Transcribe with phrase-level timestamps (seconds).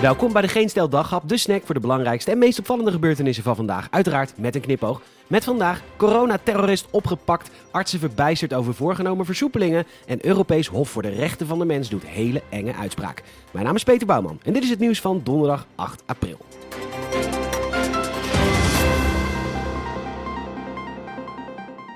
[0.00, 3.44] Welkom bij de Geen Stel Daghap, de snack voor de belangrijkste en meest opvallende gebeurtenissen
[3.44, 3.88] van vandaag.
[3.90, 5.00] Uiteraard met een knipoog.
[5.26, 11.46] Met vandaag coronaterrorist opgepakt, artsen verbijsterd over voorgenomen versoepelingen en Europees Hof voor de Rechten
[11.46, 13.22] van de Mens doet hele enge uitspraak.
[13.50, 16.38] Mijn naam is Peter Bouwman en dit is het nieuws van donderdag 8 april.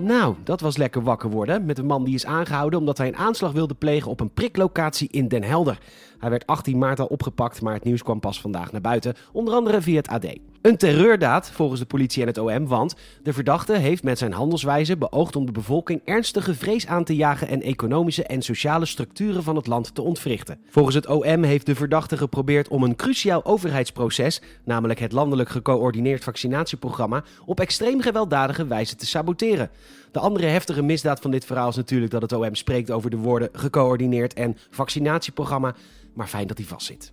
[0.00, 3.16] Nou, dat was lekker wakker worden met een man die is aangehouden omdat hij een
[3.16, 5.78] aanslag wilde plegen op een priklocatie in Den Helder.
[6.18, 9.54] Hij werd 18 maart al opgepakt, maar het nieuws kwam pas vandaag naar buiten, onder
[9.54, 10.26] andere via het AD.
[10.66, 14.96] Een terreurdaad volgens de politie en het OM, want de verdachte heeft met zijn handelswijze
[14.96, 19.56] beoogd om de bevolking ernstige vrees aan te jagen en economische en sociale structuren van
[19.56, 20.58] het land te ontwrichten.
[20.68, 26.24] Volgens het OM heeft de verdachte geprobeerd om een cruciaal overheidsproces, namelijk het landelijk gecoördineerd
[26.24, 29.70] vaccinatieprogramma, op extreem gewelddadige wijze te saboteren.
[30.12, 33.16] De andere heftige misdaad van dit verhaal is natuurlijk dat het OM spreekt over de
[33.16, 35.74] woorden gecoördineerd en vaccinatieprogramma,
[36.14, 37.12] maar fijn dat hij vastzit.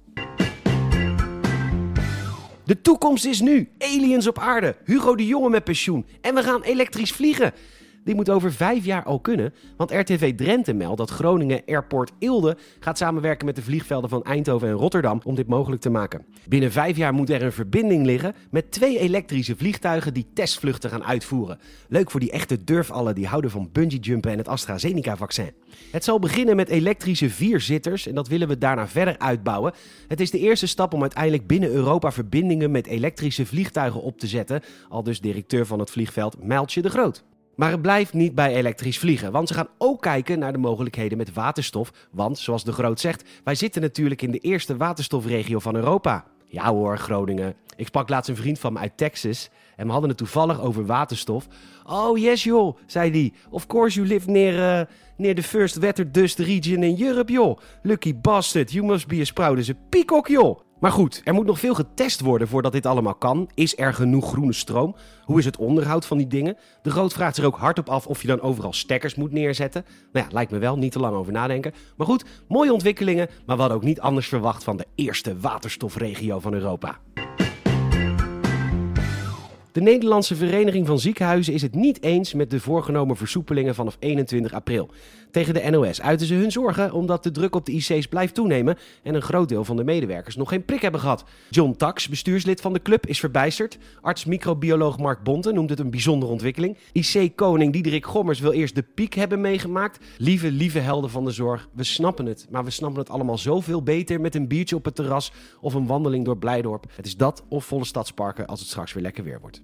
[2.66, 3.69] De toekomst is nu.
[3.78, 4.75] Aliens op aarde.
[4.86, 6.06] Hugo de Jonge met pensioen.
[6.22, 7.53] En we gaan elektrisch vliegen.
[8.03, 12.57] Die moet over vijf jaar al kunnen, want RTV Drenthe meldt dat Groningen Airport Eelde
[12.79, 16.25] gaat samenwerken met de vliegvelden van Eindhoven en Rotterdam om dit mogelijk te maken.
[16.47, 21.03] Binnen vijf jaar moet er een verbinding liggen met twee elektrische vliegtuigen die testvluchten gaan
[21.03, 21.59] uitvoeren.
[21.87, 25.51] Leuk voor die echte durfallen die houden van bungeejumpen en het AstraZeneca-vaccin.
[25.91, 29.73] Het zal beginnen met elektrische vierzitters en dat willen we daarna verder uitbouwen.
[30.07, 34.27] Het is de eerste stap om uiteindelijk binnen Europa verbindingen met elektrische vliegtuigen op te
[34.27, 37.23] zetten, al dus directeur van het vliegveld Mijltje de Groot.
[37.55, 41.17] Maar het blijft niet bij elektrisch vliegen, want ze gaan ook kijken naar de mogelijkheden
[41.17, 41.91] met waterstof.
[42.11, 46.25] Want, zoals de Groot zegt, wij zitten natuurlijk in de eerste waterstofregio van Europa.
[46.45, 47.55] Ja hoor, Groningen.
[47.75, 50.85] Ik sprak laatst een vriend van me uit Texas en we hadden het toevallig over
[50.85, 51.47] waterstof.
[51.83, 53.33] Oh yes joh, zei hij.
[53.49, 54.85] Of course you live near, uh,
[55.17, 57.59] near the first wetter dust region in Europe joh.
[57.81, 60.59] Lucky bastard, you must be as proud as a peacock joh.
[60.84, 63.50] Maar goed, er moet nog veel getest worden voordat dit allemaal kan.
[63.53, 64.95] Is er genoeg groene stroom?
[65.23, 66.58] Hoe is het onderhoud van die dingen?
[66.82, 69.86] De Groot vraagt zich ook hardop af of je dan overal stekkers moet neerzetten.
[70.11, 71.73] Nou ja, lijkt me wel, niet te lang over nadenken.
[71.98, 76.54] Maar goed, mooie ontwikkelingen, maar hadden ook niet anders verwacht van de eerste waterstofregio van
[76.54, 76.98] Europa.
[79.73, 84.54] De Nederlandse Vereniging van Ziekenhuizen is het niet eens met de voorgenomen versoepelingen vanaf 21
[84.54, 84.89] april.
[85.32, 88.78] Tegen de NOS uiten ze hun zorgen omdat de druk op de IC's blijft toenemen
[89.04, 91.23] en een groot deel van de medewerkers nog geen prik hebben gehad.
[91.50, 93.78] John Tax, bestuurslid van de club, is verbijsterd.
[94.02, 96.78] Arts-microbioloog Mark Bonte noemt het een bijzondere ontwikkeling.
[96.92, 100.05] IC-koning Diederik Gommers wil eerst de piek hebben meegemaakt.
[100.17, 103.84] Lieve, lieve helden van de zorg, we snappen het, maar we snappen het allemaal zoveel
[103.84, 106.86] beter met een biertje op het terras of een wandeling door Blijdorp.
[106.95, 109.61] Het is dat of volle stadsparken als het straks weer lekker weer wordt.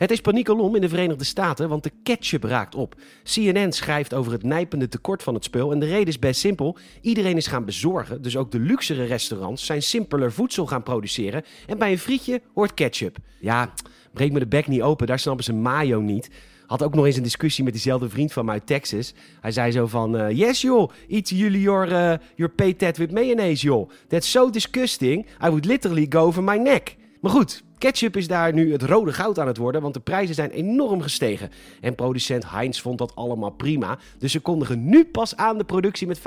[0.00, 2.94] Het is paniekelom in de Verenigde Staten, want de ketchup raakt op.
[3.22, 6.76] CNN schrijft over het nijpende tekort van het spul en de reden is best simpel.
[7.00, 11.44] Iedereen is gaan bezorgen, dus ook de luxere restaurants zijn simpeler voedsel gaan produceren.
[11.66, 13.16] En bij een frietje hoort ketchup.
[13.40, 13.72] Ja,
[14.12, 16.30] breek me de bek niet open, daar snappen ze mayo niet.
[16.66, 19.14] Had ook nog eens een discussie met diezelfde vriend van mij uit Texas.
[19.40, 23.66] Hij zei zo van, uh, yes joh, eat jullie your, uh, your patet with mayonnaise
[23.66, 23.90] joh.
[24.08, 26.98] That's so disgusting, I would literally go over my neck.
[27.20, 30.34] Maar goed, Ketchup is daar nu het rode goud aan het worden, want de prijzen
[30.34, 31.50] zijn enorm gestegen.
[31.80, 33.98] En producent Heinz vond dat allemaal prima.
[34.18, 36.22] Dus ze kondigen nu pas aan de productie met 25%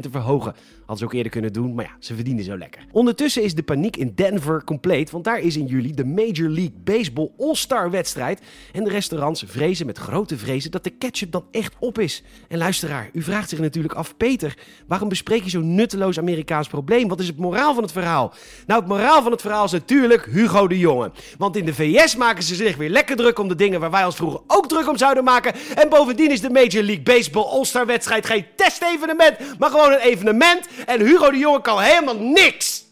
[0.00, 0.54] te verhogen.
[0.78, 2.86] Hadden ze ook eerder kunnen doen, maar ja, ze verdienen zo lekker.
[2.92, 6.74] Ondertussen is de paniek in Denver compleet, want daar is in juli de Major League
[6.84, 8.40] Baseball All-Star wedstrijd.
[8.72, 12.22] En de restaurants vrezen met grote vrezen dat de ketchup dan echt op is.
[12.48, 17.08] En luisteraar, u vraagt zich natuurlijk af, Peter, waarom bespreek je zo'n nutteloos Amerikaans probleem?
[17.08, 18.34] Wat is het moraal van het verhaal?
[18.66, 21.12] Nou, het moraal van het verhaal is natuurlijk Hugo de jongen.
[21.38, 24.04] Want in de VS maken ze zich weer lekker druk om de dingen waar wij
[24.04, 25.54] ons vroeger ook druk om zouden maken.
[25.74, 30.68] En bovendien is de Major League Baseball All-Star wedstrijd geen testevenement, maar gewoon een evenement.
[30.86, 32.84] En Hugo de Jonge kan helemaal niks.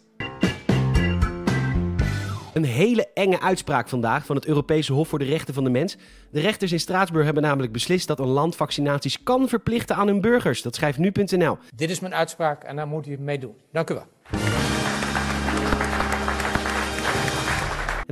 [2.53, 5.97] Een hele enge uitspraak vandaag van het Europese Hof voor de Rechten van de Mens.
[6.31, 10.21] De rechters in Straatsburg hebben namelijk beslist dat een land vaccinaties kan verplichten aan hun
[10.21, 10.63] burgers.
[10.63, 11.59] Dat schrijft nu.nl.
[11.75, 13.55] Dit is mijn uitspraak en daar moet u mee doen.
[13.73, 14.07] Dank u wel.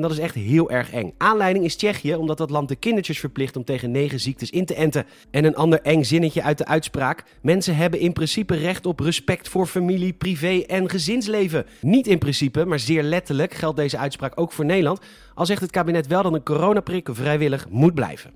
[0.00, 1.12] En dat is echt heel erg eng.
[1.18, 4.74] Aanleiding is Tsjechië, omdat dat land de kindertjes verplicht om tegen negen ziektes in te
[4.74, 5.06] enten.
[5.30, 7.24] En een ander eng zinnetje uit de uitspraak.
[7.42, 11.66] Mensen hebben in principe recht op respect voor familie, privé en gezinsleven.
[11.80, 15.00] Niet in principe, maar zeer letterlijk geldt deze uitspraak ook voor Nederland.
[15.34, 18.30] Al zegt het kabinet wel dat een coronaprik vrijwillig moet blijven.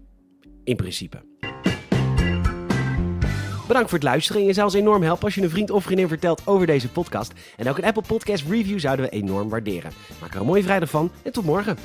[0.64, 1.22] In principe.
[3.66, 4.40] Bedankt voor het luisteren.
[4.40, 6.88] En je zou ons enorm helpen als je een vriend of vriendin vertelt over deze
[6.88, 7.32] podcast.
[7.56, 9.93] En ook een Apple Podcast review zouden we enorm waarderen.
[10.20, 11.76] Maak er een mooie vrijdag van en tot morgen.